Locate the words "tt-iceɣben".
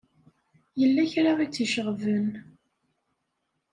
1.47-2.29